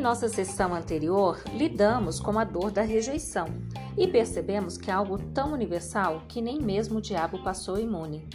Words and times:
nossa 0.00 0.28
sessão 0.28 0.74
anterior, 0.74 1.40
lidamos 1.54 2.18
com 2.18 2.38
a 2.38 2.44
dor 2.44 2.70
da 2.70 2.82
rejeição 2.82 3.46
e 3.96 4.08
percebemos 4.08 4.76
que 4.76 4.90
é 4.90 4.94
algo 4.94 5.18
tão 5.18 5.52
universal 5.52 6.22
que 6.26 6.40
nem 6.40 6.60
mesmo 6.60 6.98
o 6.98 7.02
diabo 7.02 7.42
passou 7.42 7.78
imune. 7.78 8.26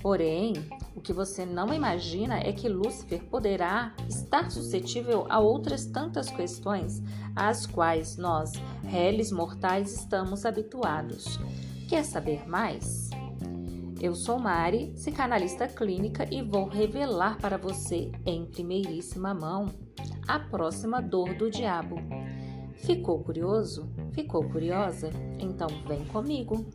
Porém, 0.00 0.54
o 0.94 1.00
que 1.00 1.12
você 1.12 1.44
não 1.44 1.74
imagina 1.74 2.38
é 2.38 2.52
que 2.52 2.68
Lúcifer 2.68 3.24
poderá 3.24 3.92
estar 4.08 4.50
suscetível 4.50 5.26
a 5.28 5.40
outras 5.40 5.86
tantas 5.86 6.30
questões 6.30 7.02
às 7.34 7.66
quais 7.66 8.16
nós, 8.16 8.52
réis 8.84 9.32
mortais, 9.32 9.92
estamos 9.92 10.46
habituados. 10.46 11.38
Quer 11.88 12.04
saber 12.04 12.48
mais? 12.48 13.10
Eu 14.00 14.14
sou 14.14 14.38
Mari, 14.38 14.92
psicanalista 14.94 15.66
clínica, 15.66 16.28
e 16.32 16.42
vou 16.42 16.68
revelar 16.68 17.36
para 17.38 17.58
você, 17.58 18.12
em 18.24 18.46
primeiríssima 18.46 19.34
mão, 19.34 19.66
a 20.28 20.38
próxima 20.38 21.00
dor 21.00 21.34
do 21.34 21.50
diabo. 21.50 21.96
Ficou 22.74 23.18
curioso? 23.20 23.88
Ficou 24.12 24.44
curiosa? 24.44 25.10
Então 25.38 25.68
vem 25.86 26.04
comigo! 26.04 26.66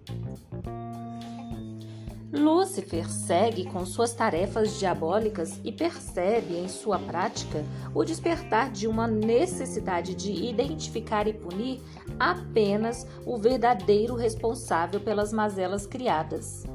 Lúcifer 2.31 3.07
segue 3.07 3.63
com 3.65 3.85
suas 3.85 4.11
tarefas 4.11 4.79
diabólicas 4.79 5.61
e 5.63 5.71
percebe 5.71 6.57
em 6.57 6.67
sua 6.67 6.97
prática 6.97 7.63
o 7.93 8.03
despertar 8.03 8.71
de 8.71 8.87
uma 8.87 9.07
necessidade 9.07 10.15
de 10.15 10.31
identificar 10.31 11.27
e 11.27 11.33
punir 11.33 11.79
apenas 12.19 13.07
o 13.23 13.37
verdadeiro 13.37 14.15
responsável 14.15 14.99
pelas 14.99 15.31
mazelas 15.31 15.85
criadas. 15.85 16.65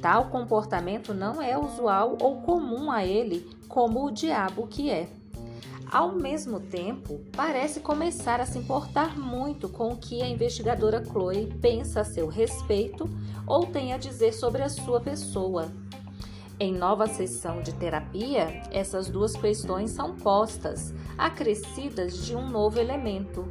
Tal 0.00 0.30
comportamento 0.30 1.12
não 1.12 1.42
é 1.42 1.58
usual 1.58 2.16
ou 2.20 2.40
comum 2.42 2.88
a 2.88 3.04
ele, 3.04 3.50
como 3.68 4.06
o 4.06 4.10
diabo 4.10 4.68
que 4.68 4.88
é. 4.88 5.08
Ao 5.92 6.10
mesmo 6.10 6.58
tempo, 6.58 7.20
parece 7.36 7.78
começar 7.78 8.40
a 8.40 8.46
se 8.46 8.56
importar 8.56 9.18
muito 9.18 9.68
com 9.68 9.92
o 9.92 9.96
que 9.98 10.22
a 10.22 10.26
investigadora 10.26 11.04
Chloe 11.04 11.52
pensa 11.60 12.00
a 12.00 12.04
seu 12.04 12.28
respeito 12.28 13.06
ou 13.46 13.66
tem 13.66 13.92
a 13.92 13.98
dizer 13.98 14.32
sobre 14.32 14.62
a 14.62 14.70
sua 14.70 15.02
pessoa. 15.02 15.70
Em 16.58 16.72
nova 16.72 17.06
sessão 17.06 17.60
de 17.60 17.74
terapia, 17.74 18.62
essas 18.70 19.10
duas 19.10 19.36
questões 19.36 19.90
são 19.90 20.16
postas, 20.16 20.94
acrescidas 21.18 22.24
de 22.24 22.34
um 22.34 22.48
novo 22.48 22.80
elemento. 22.80 23.46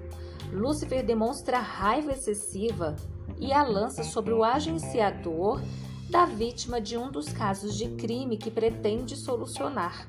Lúcifer 0.52 1.06
demonstra 1.06 1.60
raiva 1.60 2.12
excessiva 2.12 2.96
e 3.40 3.54
a 3.54 3.62
lança 3.62 4.04
sobre 4.04 4.34
o 4.34 4.44
agenciador 4.44 5.62
da 6.10 6.26
vítima 6.26 6.82
de 6.82 6.98
um 6.98 7.12
dos 7.12 7.32
casos 7.32 7.78
de 7.78 7.90
crime 7.90 8.36
que 8.36 8.50
pretende 8.50 9.16
solucionar. 9.16 10.08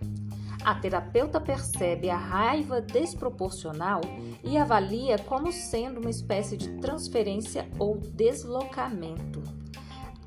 A 0.65 0.77
terapeuta 0.77 1.41
percebe 1.41 2.09
a 2.09 2.17
raiva 2.17 2.81
desproporcional 2.81 4.01
e 4.45 4.57
avalia 4.57 5.19
como 5.19 5.51
sendo 5.51 5.99
uma 5.99 6.11
espécie 6.11 6.57
de 6.57 6.69
transferência 6.79 7.69
ou 7.81 7.97
deslocamento. 7.97 9.43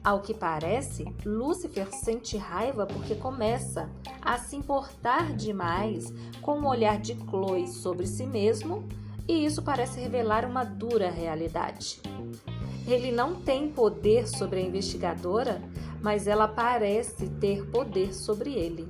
Ao 0.04 0.20
que 0.20 0.34
parece, 0.34 1.06
Lúcifer 1.26 1.88
sente 1.92 2.38
raiva 2.38 2.86
porque 2.86 3.16
começa 3.16 3.90
a 4.22 4.38
se 4.38 4.58
importar 4.58 5.34
demais 5.34 6.14
com 6.42 6.60
o 6.60 6.68
olhar 6.68 7.00
de 7.00 7.16
Chloe 7.16 7.68
sobre 7.68 8.06
si 8.06 8.26
mesmo, 8.26 8.84
e 9.28 9.46
isso 9.46 9.64
parece 9.64 10.02
revelar 10.02 10.46
uma 10.46 10.64
dura 10.64 11.10
realidade. 11.10 12.02
Ele 12.86 13.12
não 13.12 13.36
tem 13.36 13.70
poder 13.70 14.28
sobre 14.28 14.60
a 14.60 14.64
investigadora, 14.64 15.60
mas 16.02 16.28
ela 16.28 16.48
parece 16.48 17.28
ter 17.28 17.66
poder 17.72 18.14
sobre 18.14 18.54
ele. 18.54 18.86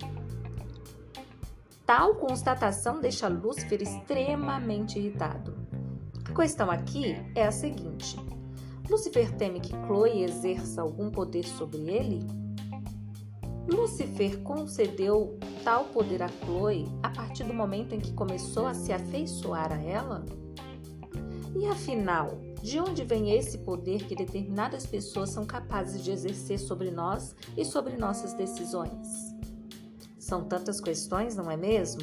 Tal 1.85 2.15
constatação 2.15 2.99
deixa 2.99 3.27
Lúcifer 3.27 3.79
extremamente 3.79 4.97
irritado. 4.97 5.55
A 6.27 6.33
questão 6.33 6.71
aqui 6.71 7.15
é 7.35 7.45
a 7.45 7.51
seguinte: 7.51 8.17
Lúcifer 8.89 9.31
teme 9.37 9.59
que 9.59 9.75
Chloe 9.85 10.23
exerça 10.23 10.81
algum 10.81 11.11
poder 11.11 11.45
sobre 11.45 11.77
ele? 11.87 12.25
Lúcifer 13.71 14.41
concedeu 14.41 15.37
tal 15.63 15.85
poder 15.85 16.23
a 16.23 16.27
Chloe 16.27 16.87
a 17.03 17.09
partir 17.09 17.43
do 17.43 17.53
momento 17.53 17.93
em 17.93 17.99
que 17.99 18.13
começou 18.13 18.65
a 18.65 18.73
se 18.73 18.91
afeiçoar 18.91 19.71
a 19.71 19.79
ela? 19.79 20.25
E 21.55 21.67
afinal, 21.67 22.39
de 22.63 22.79
onde 22.79 23.03
vem 23.03 23.31
esse 23.31 23.59
poder 23.59 24.05
que 24.05 24.15
determinadas 24.15 24.87
pessoas 24.87 25.29
são 25.29 25.45
capazes 25.45 26.03
de 26.03 26.11
exercer 26.11 26.59
sobre 26.59 26.89
nós 26.89 27.35
e 27.55 27.63
sobre 27.63 27.95
nossas 27.95 28.33
decisões? 28.33 29.34
São 30.25 30.43
tantas 30.43 30.81
questões, 30.81 31.35
não 31.35 31.51
é 31.51 31.55
mesmo? 31.55 32.01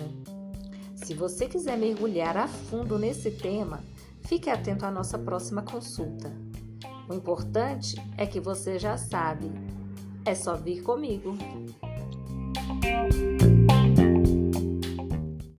Se 0.94 1.12
você 1.12 1.48
quiser 1.48 1.76
mergulhar 1.76 2.36
a 2.36 2.46
fundo 2.46 2.96
nesse 2.96 3.32
tema, 3.32 3.82
fique 4.20 4.48
atento 4.48 4.86
à 4.86 4.92
nossa 4.92 5.18
próxima 5.18 5.60
consulta. 5.60 6.32
O 7.08 7.14
importante 7.14 7.96
é 8.16 8.24
que 8.24 8.38
você 8.38 8.78
já 8.78 8.96
sabe. 8.96 9.50
É 10.24 10.36
só 10.36 10.54
vir 10.54 10.84
comigo. 10.84 11.36